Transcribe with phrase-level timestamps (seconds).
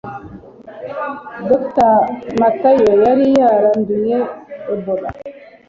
[1.49, 1.93] dr
[2.39, 4.17] matayo yari yaranduye
[4.73, 5.07] ebola